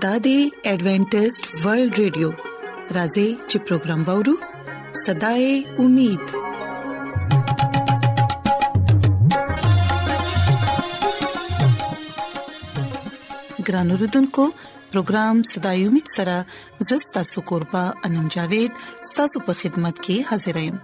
[0.00, 0.34] دا دی
[0.68, 2.28] ایڈونٹسټ ورلد رادیو
[2.96, 4.34] راځي چې پروگرام وورو
[5.00, 5.44] صداي
[5.84, 6.32] امید
[13.68, 14.46] ګران اوردونکو
[14.92, 16.36] پروگرام صداي امید سره
[16.92, 18.72] زستا سو قربا انم جاوید
[19.10, 20.80] ستاسو په خدمت کې حاضر یم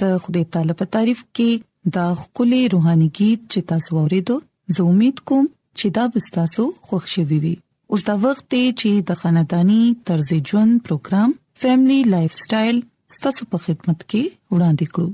[0.00, 1.50] د خدای تعالی په تعریف کې
[1.96, 4.36] دا خولي روحاني गीत چې تاسو ورېدو
[4.76, 5.44] زه امید کوم
[5.78, 7.54] چې دا به تاسو خوښ شي وي
[7.94, 11.30] اوس دا وخت دی چې د خاندانی طرز ژوند پروګرام
[11.62, 12.76] فیملی لایف سټایل
[13.16, 15.08] ستاسو په خدمت کې وړاندې کړو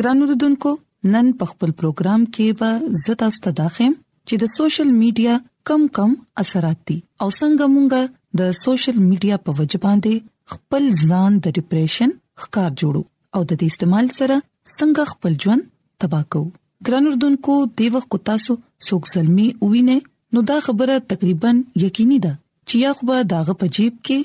[0.00, 0.70] ګران وروډونکو
[1.14, 2.70] نن په خپل پروګرام کې به
[3.06, 3.92] زه تاسو ته داخم
[4.26, 5.34] چې د سوشل میډیا
[5.70, 6.10] کم کم
[6.42, 10.14] اثرات دي او څنګه مونږ د سوشل میډیا په وجبان دي
[10.56, 12.10] خپل ځان د ډیپریشن
[12.44, 13.02] ښکار جوړو
[13.36, 14.36] او د دې استعمال سره
[14.78, 15.62] څنګه خپل ژوند
[16.04, 16.52] تباہ کوو
[16.88, 18.52] ګران اردوونکو د وخت کو تاسو
[18.88, 19.96] څوک زلمی وینه
[20.36, 21.50] نو دا خبره تقریبا
[21.82, 22.32] یقیني ده
[22.68, 24.18] چې یا خو به داغه په جیب کې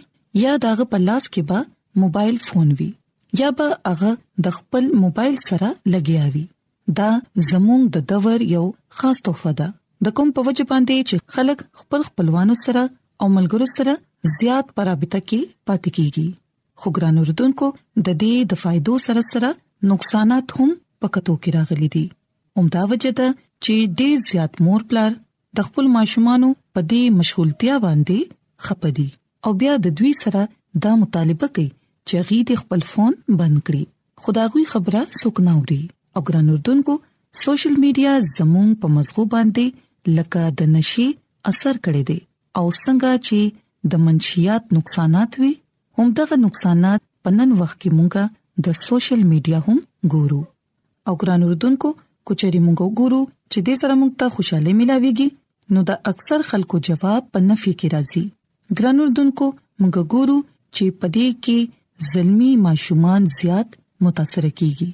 [0.45, 1.59] یا داغه په لاس کې به
[2.03, 2.89] موبایل فون وي
[3.41, 4.11] یا به هغه
[4.47, 6.45] د خپل موبایل سره لګیاوي
[7.01, 7.09] دا
[7.49, 8.63] زموږ د دور یو
[9.01, 9.67] خاص تحفه ده
[10.07, 12.81] د کوم په وجه باندې چې خلک خپل خپلوانو سره
[13.21, 13.93] او ملګرو سره
[14.39, 16.25] زیات پرابطه کې پاتې کیږي
[16.79, 19.49] خو ګران اوردونکو د دې د فائدو سره سره
[19.91, 20.69] نقصانات هم
[21.03, 22.03] پکتو کې راغلي دي
[22.61, 23.27] اومدا وجدا
[23.63, 25.11] چې ډیر زیات مور پلار
[25.59, 28.17] د خپل ماشومانو په دې مشغولتیا باندې
[28.67, 29.07] خپدي
[29.49, 30.41] او بیا د دوی سره
[30.87, 31.67] دا مطالبه کوي
[32.07, 33.83] چې غي د خپل فون بند کړي
[34.25, 35.81] خداغوي خبره سوک نه وري
[36.15, 36.93] او ګران اوردونکو
[37.45, 39.65] سوشل میډیا زموږ په مزغو باندې
[40.19, 41.07] لکه د نشي
[41.51, 42.19] اثر کړی دی
[42.57, 43.39] او څنګه چې
[43.93, 45.53] د منشيات نقصانات وي
[45.99, 48.23] همدغه نقصانات په نن وخت کې مونږه
[48.67, 49.77] د سوشل میډیا هم
[50.15, 50.41] ګورو
[51.11, 51.89] او ګران اردوونکو
[52.31, 53.21] کچري مونږ ګورو
[53.51, 55.27] چې دې سره مونږ ته خوشاله ملاويږي
[55.75, 58.23] نو د اکثر خلکو جواب په نفي کې راځي
[58.81, 59.45] ګران اردوونکو
[59.79, 60.37] مونږ ګورو
[60.75, 61.59] چې پدې کې
[62.13, 64.87] ظلمي ماشومان زیات متاثر کیږي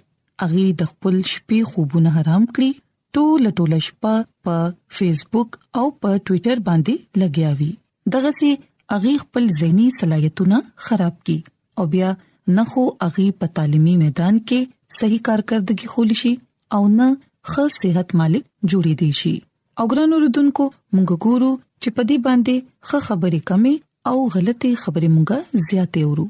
[0.45, 2.86] اغه د خپل شپې خوبونه حرام کړی
[3.18, 4.12] ټول ټول شپه
[4.48, 4.68] په
[4.98, 7.71] فیسبوک او په ټوئیټر باندې لګیاوی
[8.15, 8.51] دغه سي
[8.96, 11.36] اغي خپل زهني صلاحيتونه خراب کړي
[11.82, 12.08] او بیا
[12.56, 16.32] نه خو اغي په تعلیمي میدان کې صحیح کارکردګي خول شي
[16.78, 17.08] او نه
[17.52, 19.32] ښه صحت مالک جوړې دي شي
[19.84, 20.66] او ګران اوردونکو
[20.96, 21.52] موږ ګورو
[21.82, 22.56] چې په دې باندې
[22.88, 23.76] ښه خبرې کمې
[24.10, 25.32] او غلطي خبرې موږ
[25.68, 26.26] زیاتې ورو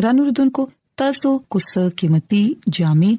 [0.00, 0.62] ګران اوردونکو
[1.04, 2.42] تاسو کوڅه قیمتي
[2.76, 3.12] جامې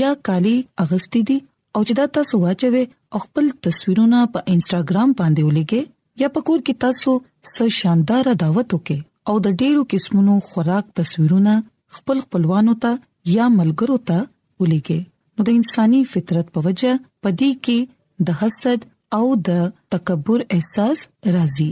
[0.00, 1.38] یا کالي اغستې دي
[1.74, 2.84] او چې دا تاسو واچوي
[3.24, 5.82] خپل تصویرونه په انستګرام باندې ولګي
[6.20, 7.10] یا پکور کې تاسو
[7.54, 8.98] څو شاندار دعوت وکي
[9.30, 11.54] او د ډیرو قسمونو خوراک تصویرونه
[11.98, 12.92] خپل خپلوانو ته
[13.36, 14.18] یا ملګرو ته
[14.62, 14.98] ولېګي
[15.36, 16.92] نو د انساني فطرت په وجه
[17.22, 17.78] پدې کې
[18.30, 18.80] د حسد
[19.18, 20.98] او د تکبر احساس
[21.34, 21.68] راځي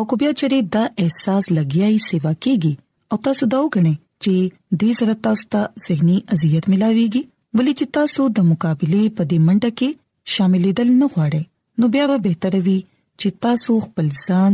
[0.00, 2.72] او کو بیا چې دا احساس لګیاي سیوا کیږي
[3.10, 4.34] او تاسو دا وګڼئ چې
[4.80, 7.22] دې سره تاسو ته زهني اذیت ملاويږي
[7.56, 11.42] ولې چې تاسو د مقابله په دې منډه کې شاملېدل نه غواړئ
[11.82, 12.76] نو بیا به بهتره وي
[13.22, 14.52] چې تاسو خپل ځان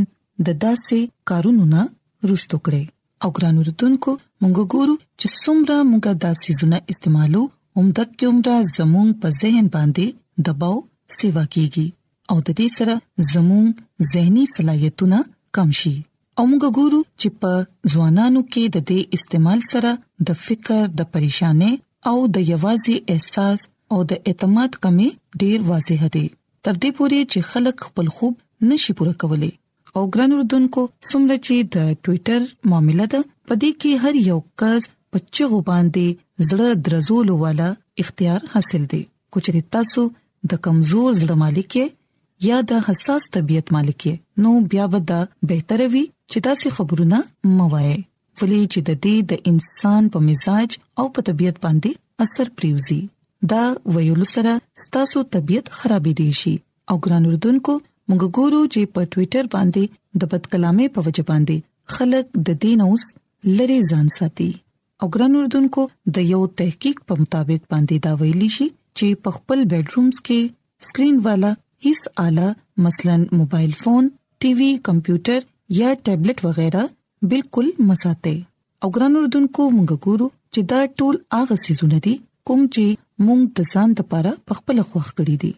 [0.49, 0.99] د داسې
[1.31, 1.83] کارونو نه
[2.31, 2.85] رښتو کړئ
[3.27, 7.43] او ګران وروتونکو مونږ ګورو چې څومره مونږه داسې زونه استعمالو
[7.81, 10.07] همدک کومره زموږ په ذهن باندې
[10.49, 10.75] دباو
[11.19, 11.87] سیوا کیږي
[12.33, 12.95] او د دې سره
[13.33, 13.67] زموږ
[14.15, 15.19] ذهني صلاحیتونه
[15.59, 15.95] کم شي
[16.37, 17.53] او موږ ګورو چې په
[17.95, 19.91] ځوانانو کې د دې استعمال سره
[20.31, 20.71] د فکر
[21.03, 21.73] د پریشانې
[22.13, 23.61] او د یوازې احساس
[23.97, 25.09] او د اعتماد کمی
[25.43, 26.27] ډیر واضح دي
[26.65, 28.35] تر دې پورې چې خلک خپل خوب
[28.71, 29.53] نشي پوره کولای
[29.97, 32.41] او ګران اردوونکو څومره چې د ټوئیټر
[32.73, 34.83] معاملې ده پدې کې هر یو کس
[35.17, 36.07] بچو باندې
[36.51, 37.69] زړه درزول والا
[38.05, 39.03] اختیار حاصل دي
[39.37, 40.03] کچري تاسو
[40.55, 41.73] د کمزور زړه مالک
[42.49, 44.03] یا د حساس طبيعت مالک
[44.45, 45.21] نو بیا ودا
[45.53, 47.19] بهتره وي چې تاسو خبرونه
[47.61, 47.97] موایي
[48.43, 50.69] ولی چې د دې د انسان په مزاج
[51.03, 53.01] او په طبيعت باندې اثر پریوزي
[53.53, 53.63] دا
[53.97, 54.55] ویل سره
[54.85, 56.55] ستاسو طبيعت خرابې دي شي
[56.93, 57.73] او ګران اردوونکو
[58.11, 59.83] موږ ګورو چې په ټوئیټر باندې
[60.23, 61.57] د بدکلامې په وجه باندې
[61.95, 63.05] خلک د دین اوس
[63.61, 64.49] لری ځان ساتي
[65.05, 65.83] او ګران اردوونکو
[66.19, 68.67] د یو تحقیق په مطابق باندې دا ویلي شي
[68.99, 70.41] چې په خپل بیډرومز کې
[70.91, 71.53] سکرین والا
[71.89, 72.49] هیڅ آله
[72.89, 74.05] مثلا موبایل فون
[74.45, 75.41] ټي وي کمپیوټر
[75.81, 76.85] یا ټابلټ وغیرہ
[77.35, 78.37] بالکل مساته
[78.83, 82.15] او ګران اردوونکو موږ ګورو چې دا ټول هغه سيزونه دي
[82.51, 82.87] کوم چې
[83.27, 84.31] موږ د ځان لپاره
[84.61, 85.53] خپل خوښ کړی دي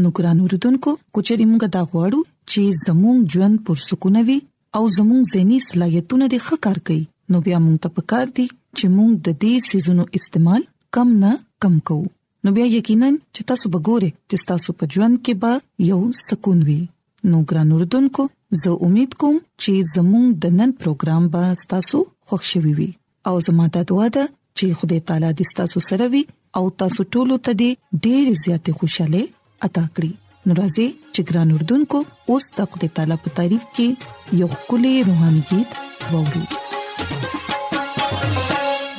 [0.00, 2.20] نو ګران اوردونکو کوچري موږ دا غواړو
[2.50, 4.38] چې زموږ ژوند پر سکون وي
[4.78, 7.00] او زموږ زېنی صلاحيتونه د ښکار کوي
[7.34, 8.46] نو بیا موږ ته پکار دي
[8.78, 10.62] چې موږ د دې سيزونو استعمال
[10.98, 11.32] کم نه
[11.64, 12.06] کم کوو
[12.46, 15.52] نو بیا یقینا چې تاسو وګورئ چې تاسو په ژوند کې به
[15.90, 16.78] یو سکون وي
[17.34, 18.22] نو ګران اردوونکو
[18.62, 21.44] زه امید کوم چې زموږ د نن پروګرام به
[21.74, 21.98] تاسو
[22.30, 22.90] خوښ شوي وي
[23.30, 24.24] او زموږ د دعا ده
[24.58, 26.22] چې خدای تعالی دې تاسو سره وي
[26.60, 27.70] او تاسو ټول ته دې
[28.04, 29.22] ډېر زیاتې خوشاله
[29.66, 30.12] عطا کړی
[30.46, 31.98] نو راځي چې ګران اردوونکو
[32.34, 33.88] اوس د خپل تعالی په تعریف کې
[34.42, 35.70] یو خولي روحاني गीत
[36.14, 36.44] ووري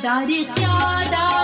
[0.04, 1.43] داري یادا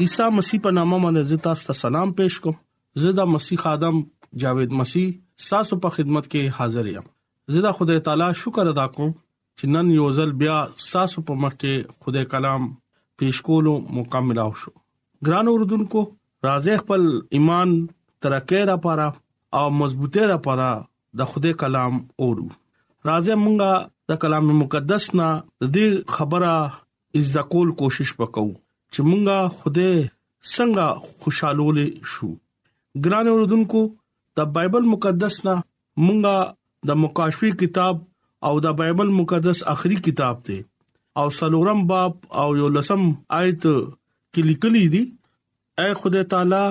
[0.00, 2.54] عیسی مسیح په نامه باندې تاسو ته سلام پېښ کوم
[3.00, 3.96] زه د مسیح ادم
[4.44, 5.08] جاوید مسیح
[5.48, 7.08] تاسو په خدمت کې حاضر یم
[7.54, 10.54] زه د خدای تعالی شکر ادا کوم چې نن یو ځل بیا
[10.84, 14.72] تاسو په مخ کې خدای کلام پېښ کولو مکمل او شو
[15.30, 16.06] ګران اوردونکو
[16.48, 17.04] راځي خپل
[17.40, 17.76] ایمان
[18.28, 19.10] ترقه را پاره
[19.62, 20.70] او مضبوطه را پاره
[21.24, 22.48] د خدای کلام اورو
[23.10, 25.30] راځي مونږه د کلام مقدس نه
[25.68, 26.56] د دې خبره
[27.24, 28.48] از د کول کوشش وکړو
[28.94, 29.90] چې مونږه خوده
[30.54, 30.86] څنګه
[31.24, 31.78] خوشالول
[32.12, 32.28] شو
[33.06, 33.80] ګران اوردونکو
[34.40, 35.54] د بایبل مقدس نه
[36.04, 36.36] مونږه
[36.90, 37.94] د مکاشفي کتاب
[38.50, 40.58] او د بایبل مقدس اخري کتاب دی
[41.22, 43.02] او سلورم باب او یو لسم
[43.40, 45.02] آیت کې لیکلي دي
[45.82, 46.62] اے خدای تعالی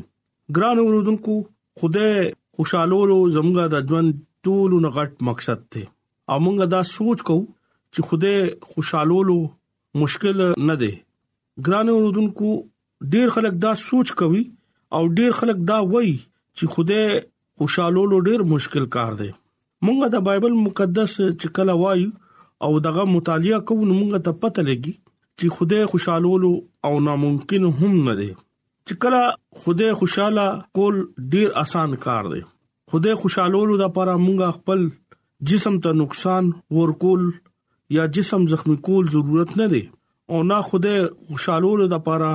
[0.57, 1.33] ګران اوریدونکو
[1.81, 2.13] خدای
[2.59, 4.09] خوشالولو زموږه د ژوند
[4.47, 5.81] ټول نغټ مقصد ته
[6.35, 7.37] امونګه دا سوچ کو
[7.93, 8.37] چې خدای
[8.73, 9.37] خوشالولو
[10.01, 10.91] مشکل نه دی
[11.67, 12.49] ګران اوریدونکو
[13.13, 14.43] ډیر خلک دا سوچ کوي
[14.99, 16.17] او ډیر خلک دا وایي
[16.57, 17.05] چې خدای
[17.61, 19.29] خوشالولو ډیر مشکل کار دی
[19.85, 22.09] مونږه د بایبل مقدس چې کله وایو
[22.67, 24.93] او دغه مطالعه کوو نو مونږه ته پته لګي
[25.39, 26.49] چې خوده خوشالولو
[26.89, 28.29] او ناممکن هم نه دی
[28.87, 29.21] چې کله
[29.63, 30.47] خوده خوشاله
[30.79, 30.95] کول
[31.35, 32.41] ډیر اسان کار دی
[32.93, 34.85] خوده خوشالولو د لپاره مونږ خپل
[35.53, 37.23] جسم ته نقصان ورکول
[37.99, 39.81] یا جسم زخمی کول ضرورت نه دی
[40.35, 42.31] او نه خوده خوشالولو د لپاره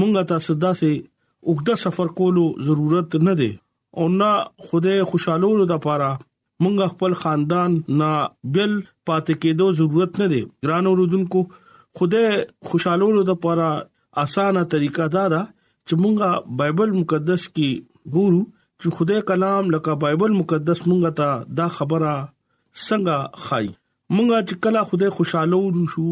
[0.00, 3.50] مونږ ته صدا سي اوګه سفر کولو ضرورت نه دی
[4.02, 4.32] او نه
[4.68, 6.12] خوده خوشالولو د لپاره
[6.64, 8.10] مونږ خپل خاندان نه
[8.56, 8.78] بل
[9.10, 11.42] پاتې کېدو ضرورت نه دی ګران اوردونکو
[11.98, 12.36] خدای
[12.68, 13.70] خوشالولو لپاره
[14.22, 15.40] اسانه طریقہ دارا
[15.86, 18.40] چې مونږه بایبل مقدس کې ګورو
[18.80, 23.66] چې خدای کلام لکه بایبل مقدس مونږه ته دا خبره څنګه خای
[24.16, 26.06] مونږه چې کله خدای خوشالولو شو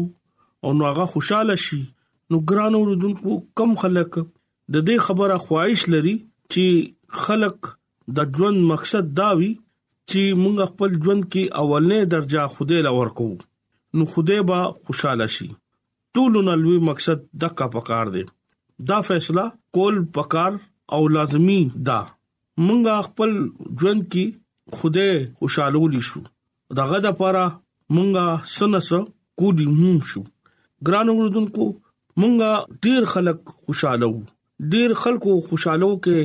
[0.65, 1.81] او نو هغه خوشاله شي
[2.33, 7.71] نو ګران اوردونکو کم خلک د دې خبره خواهش لري چې خلک
[8.19, 14.11] د ژوند مقصد داوي چې مونږ خپل ژوند کې اولنې درجه خوده لور کوو نو
[14.15, 15.51] خوده به خوشاله شي
[16.15, 18.23] ټولونه لوی مقصد د کا پکار دی
[18.91, 19.45] دا فیصله
[19.77, 20.51] کول پکار
[20.97, 21.99] او لازمی دا
[22.65, 23.31] مونږه خپل
[23.79, 24.25] ژوند کې
[24.79, 25.07] خوده
[25.39, 26.19] خوشالولې شو
[26.79, 27.45] داغه د پاره
[27.95, 28.89] مونږه سنس
[29.41, 30.21] کو دي هم شو
[30.89, 31.65] ګران اوردونکو
[32.21, 32.53] مونږه
[32.87, 34.21] ډیر خلک خوشاله وو
[34.75, 36.21] ډیر خلکو خوشاله کې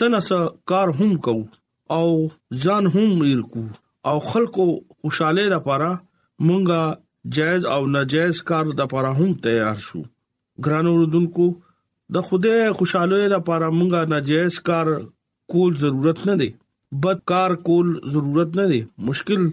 [0.00, 0.28] سنس
[0.72, 1.34] کار هم کو
[1.98, 2.06] او
[2.64, 3.62] ځان هم میر کو
[4.12, 4.66] او خلکو
[4.98, 5.90] خوشاله لپاره
[6.46, 6.82] مونږه
[7.32, 10.00] جائز او ناجائز کار د لپاره هم تیار شو
[10.64, 11.46] ګران اوردونکو
[12.14, 14.90] د خوده خوشاله لپاره مونږه ناجائز کار
[15.54, 16.48] کول ضرورت نه دی
[17.06, 19.46] بد کار کول ضرورت نه دی مشکل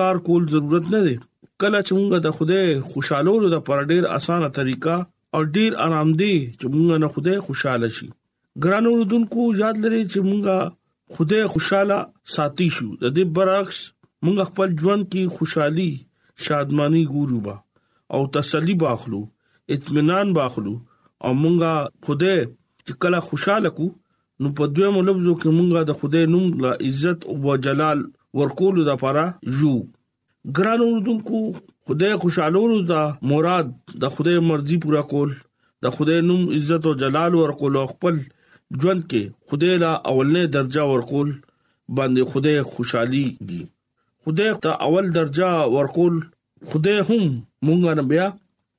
[0.00, 1.16] کار کول ضرورت نه دی
[1.60, 4.96] کله چې مونږه د خوده خوشاله لپاره ډیر اسانه طریقہ
[5.36, 8.08] او ډیر آرامدي چې مونږه نه خوده خوشاله شي
[8.66, 12.00] ګران اوردونکو یاد لري چې مونږه خوده خوشاله
[12.38, 13.82] ساتي شو د دې برعکس
[14.26, 15.90] مونږ خپل ژوند کې خوشحالي
[16.44, 17.54] شادماني ګورو با
[18.14, 19.22] او تسلی باخلو
[19.76, 20.74] اطمینان باخلو
[21.24, 21.72] او مونږه
[22.06, 22.34] خوده
[22.86, 23.86] چې کله خوشاله کو
[24.40, 27.98] نو په دوه ملبزو کې مونږه د خوده نوم لا عزت او جلال
[28.40, 29.24] ورکول د لپاره
[29.60, 29.74] یو
[30.56, 31.38] ګران اوردونکو
[31.86, 33.66] خوده خوشالولو دا مراد
[34.04, 35.30] د خوده مرضي پورا کول
[35.86, 38.14] د خوده نوم عزت او جلال ورکول خپل
[38.80, 41.28] ژوند کې خوده لا اولنې درجه ورکول
[41.96, 43.62] باندې خوده خوشحالي دي
[44.24, 46.14] خدای ته اول درجه ورکول
[46.72, 47.24] خدای هم
[47.66, 48.26] مونږه نه بیا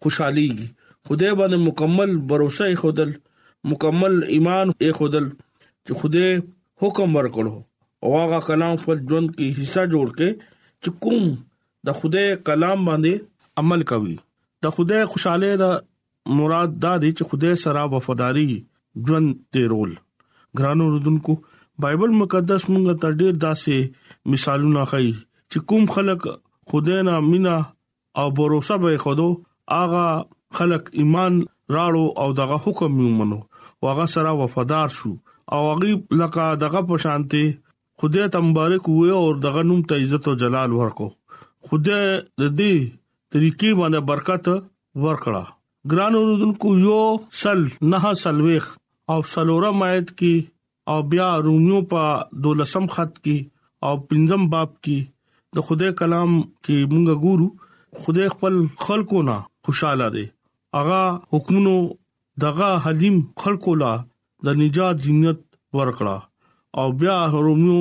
[0.03, 0.67] خوشحاليږي
[1.09, 2.41] خدای باندې مکمل باور
[2.81, 3.11] خودل
[3.71, 5.25] مکمل ایمان یې خودل
[5.85, 6.29] چې خدای
[6.83, 7.53] حکم ورکړو
[8.03, 10.29] او هغه کلام په ژوند کې حصہ جوړ کې
[10.81, 11.23] چې کوم
[11.89, 14.15] د خدای کلام باندې عمل کوي
[14.67, 15.69] د خدای خوشاله دا
[16.39, 18.47] مراد دا دی چې خدای سره وفاداری
[19.05, 19.91] ژوند تیرول
[20.59, 21.37] ګرانو رودونکو
[21.85, 25.13] بایبل مقدس مونږ ته ډیر داسې مثالونه ښيي
[25.53, 26.23] چې کوم خلک
[26.71, 27.55] خدای نه مینا
[28.21, 28.51] او باور
[28.85, 29.25] به خدو
[29.81, 30.05] اغه
[30.59, 31.33] خلک ایمان
[31.75, 33.37] راړو او دغه حکم یمنو
[33.87, 35.11] واغه سره وفادار شو
[35.57, 35.89] او هغه
[36.23, 37.43] لکه دغه په شانتي
[38.03, 41.07] خدای ته مبارک وې او دغه نوم ته عزت او جلال ورکو
[41.67, 42.07] خدای
[42.41, 42.89] د دې
[43.33, 44.49] طریقې باندې برکت
[45.05, 46.99] ورکړه ګران اوردونکو یو
[47.45, 47.63] سل
[47.93, 48.69] نه سلويخ
[49.13, 52.13] او سلورم آیت کې او بیا روميو په
[52.47, 55.01] دولسم خط کې او پنځم باب کې
[55.55, 56.31] د خدای کلام
[56.63, 57.47] کې مونږ ګورو
[58.05, 58.53] خدای خپل
[58.85, 59.37] خلکو نه
[59.67, 60.25] خوشاله دي
[60.79, 61.01] اغا
[61.33, 61.73] حکمونو
[62.43, 63.91] دغه حلیم خلکو لا
[64.47, 65.39] د نجات جنت
[65.77, 66.17] ورکړه
[66.81, 67.79] او بیا روميو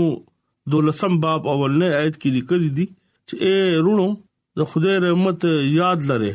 [0.72, 2.86] دولسم باب اولنې آیت کې لیکل دي
[3.28, 3.54] چې اے
[3.86, 4.06] رونو
[4.60, 5.40] د خدای رحمت
[5.78, 6.30] یاد لره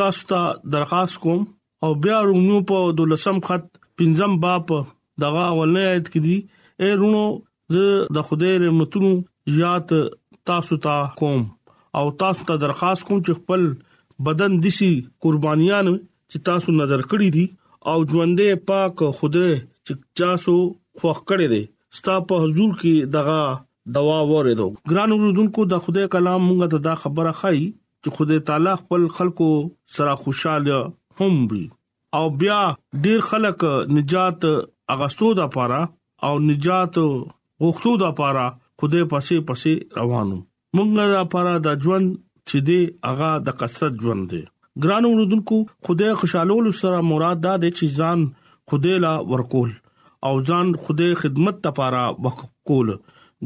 [0.00, 0.40] تاسو ته
[0.76, 1.40] درخواست کوم
[1.86, 3.64] او بیا روميو په دولسم خط
[4.02, 4.64] پنځم باب
[5.22, 6.36] دغه اولنې آیت کې دي
[6.82, 7.24] اے رونو
[8.18, 9.12] د خدای رحمتونو
[9.60, 9.94] یاد
[10.50, 11.42] تاسو ته کوم
[12.00, 13.66] او تاسو ته درخواست کوم چې خپل
[14.28, 14.88] بدن دسي
[15.26, 15.90] قربانيان
[16.30, 17.44] چې تاسو نظر کړی دي
[17.92, 20.56] او ژوندې پاک خوده چې تاسو
[21.02, 21.62] خوښ کړی دي
[22.00, 23.38] ستاسو په حضور کې دغه
[23.94, 28.74] دوا وریدو ګران اوردونکو د خوده کلام مونږ ته دا خبره خای چې خوده تعالی
[28.82, 29.48] خپل خلکو
[29.96, 30.82] سره خوشاله
[31.22, 31.64] هم وي
[32.18, 32.60] او بیا
[33.06, 33.64] ډیر خلک
[33.98, 34.44] نجات
[34.96, 35.80] اغستو د پاره
[36.28, 38.46] او نجات غوښتو د پاره
[38.82, 40.36] خدای پسې پسې روانو
[40.76, 42.06] مونږه لپاره د ژوند
[42.48, 44.40] چې دی هغه د کثرت ژوند دی
[44.86, 45.56] ګران اوردونکو
[45.88, 48.24] خدای خوشالول سره مراد دا د چیزان
[48.72, 49.70] خدای لا ورکول
[50.28, 52.88] او ځان خدای خدمت لپاره وکول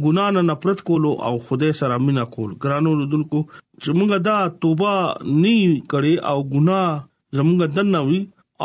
[0.06, 3.40] ګنا نه نفرت کول او خدای سره مینا کول ګران اوردونکو
[3.82, 4.94] چې مونږه دا توبه
[5.42, 6.82] نې کړې او ګنا
[7.36, 8.20] زمونږ دنه وي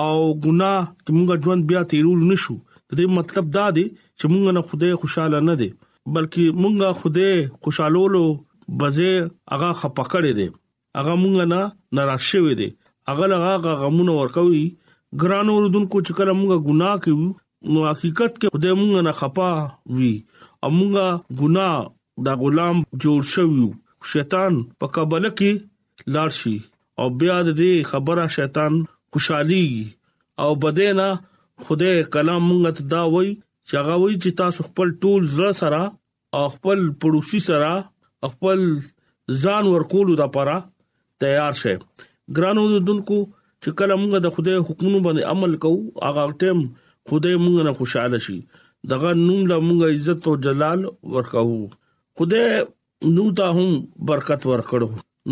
[0.08, 2.56] او ګنا چې مونږ ژوند بیا تیرول نشو
[2.96, 3.86] دې مطلب دا دی
[4.20, 5.72] چې مونږ نه خدای خوشاله نه دي
[6.14, 7.30] بلکې مونږه خوده
[7.62, 8.24] خوشالولو
[8.80, 9.12] بځه
[9.52, 10.48] هغه خپکړې دي
[10.98, 11.62] هغه مونږ نه
[11.98, 12.70] ناراض شوې دي
[13.10, 14.64] هغه هغه غمونه ورکوي
[15.22, 17.30] ګران اوردونکو چې کله مونږه ګناه کوي
[17.72, 19.52] نو حقیقت کې خدای مونږ نه خپا
[19.96, 20.14] وی
[20.68, 21.08] امونږه
[21.42, 21.76] ګناه
[22.26, 23.66] دا غلام جوړ شوی
[24.12, 25.52] شیطان په قبل کې
[26.14, 26.58] لار شي
[27.00, 28.74] او بیا دې خبره شیطان
[29.12, 29.68] خوشالي
[30.44, 31.08] او بدینا
[31.66, 33.30] خدای کلام مونږ ته دا وای
[33.70, 35.82] چې هغه وایي چې تاسو خپل ټول زړه سره
[36.56, 37.70] خپل پړوسی سره
[38.34, 38.64] خپل
[39.44, 40.56] ځان ورکولو لپاره
[41.24, 41.76] تیار شئ
[42.38, 43.20] ګرانو دونکو
[43.64, 46.62] چې کله موږ د خدای حکمونو باندې عمل کوو هغه ټیم
[47.12, 48.38] خدای موږ نه خوشاله شي
[48.94, 51.58] دغه نوم له موږ عزت او جلال ورکاو
[52.20, 52.48] خدای
[53.18, 53.70] نو ته هم
[54.12, 54.90] برکت ورکړو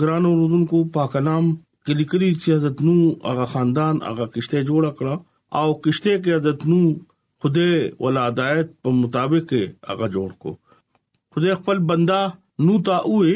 [0.00, 1.44] ګران اوردونکو پاک نام
[1.86, 2.94] کلیکري چې حضرت نو
[3.30, 5.14] هغه خاندان هغه کشته جوړ کړه
[5.62, 6.78] او کشته کې حضرت نو
[7.44, 7.68] خوده
[8.04, 9.50] ولادت په مطابق
[9.88, 10.50] هغه جوړ کو
[11.34, 12.20] خوده خپل بندا
[12.66, 13.34] نو تا اوه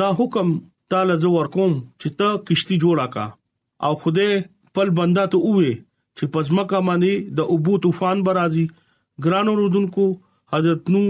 [0.00, 0.48] دا حکم
[0.94, 3.26] تعالی زو ور کوم چې ته کشتي جوړا کا
[3.88, 4.28] او خوده
[4.68, 5.70] خپل بندا ته اوه
[6.16, 8.62] چې پزماکا باندې د اوبو طوفان برازي
[9.26, 10.06] ګران اوردونکو
[10.54, 11.02] حضرت نو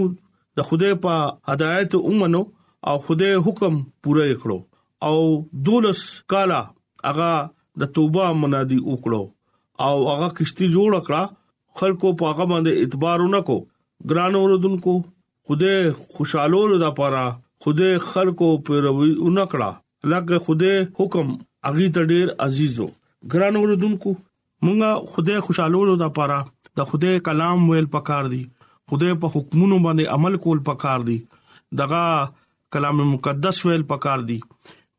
[0.61, 2.41] د خوده په هدایت اومنو
[2.93, 4.59] او خوده حکم پوره کړو
[5.05, 6.61] او دولس کالا
[7.09, 7.31] هغه
[7.81, 9.23] د توبه منادي وکړو
[9.85, 11.23] او هغه کشتي جوړ کړه
[11.81, 13.57] خلکو په هغه باندې اعتبار ونکو
[14.13, 14.95] ګران اوردونکو
[15.49, 15.75] خوده
[16.15, 17.25] خوشاله لدا پاره
[17.65, 21.31] خوده خلکو پیروي ونکړه لکه خوده حکم
[21.71, 22.87] اغي ته ډیر عزیزو
[23.35, 24.15] ګران اوردونکو
[24.65, 26.39] مونږه خوده خوشاله لدا پاره
[26.81, 28.41] د خوده کلام ویل پکار دي
[28.89, 31.19] خوده په حکمونو باندې عمل کول پکار دي
[31.83, 32.03] دغه
[32.75, 34.39] کلام مقدس ویل پکار دي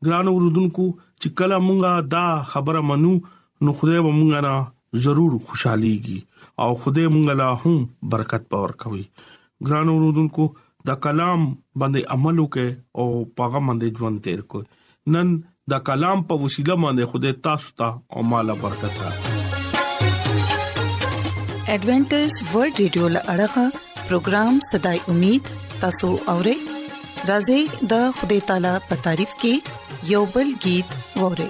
[0.07, 0.83] ګران اوردونکو
[1.21, 3.13] چې کله مونږه دا خبره منو
[3.67, 6.19] نو خدای به مونږه نه ضرور خوشحاليږي
[6.65, 7.75] او خدای مونږه لا هم
[8.13, 9.03] برکت پور کوي
[9.67, 10.45] ګران اوردونکو
[10.91, 11.41] دا کلام
[11.83, 12.67] باندې عمل وکي
[12.99, 13.07] او
[13.37, 14.61] پاغه باندې ژوند تیر کو
[15.17, 15.35] نن
[15.75, 19.37] دا کلام په وسیله باندې خدای تاسو ته او مالا برکت راکړي
[21.75, 22.21] ایڈونچر
[22.53, 23.67] ورلد رادیو لړغا
[24.07, 26.57] پروگرام صداي امید تاسو اورئ
[27.27, 29.53] راځي د خدای تعالی په تعریف کې
[30.13, 30.87] یو بل गीत
[31.19, 31.49] ووري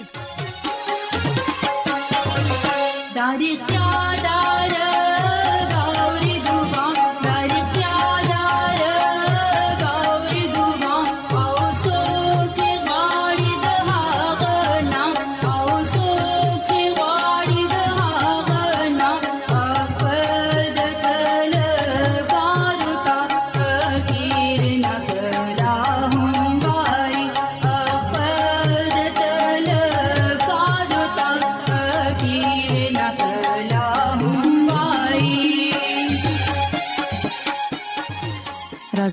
[3.17, 3.88] داري چا
[4.27, 4.88] دار